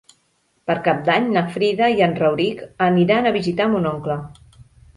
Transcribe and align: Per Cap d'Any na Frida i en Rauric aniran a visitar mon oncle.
Per 0.69 0.75
Cap 0.87 1.03
d'Any 1.09 1.27
na 1.35 1.43
Frida 1.57 1.91
i 2.01 2.03
en 2.07 2.17
Rauric 2.23 2.65
aniran 2.89 3.27
a 3.33 3.37
visitar 3.39 3.71
mon 3.77 3.89
oncle. 3.95 4.21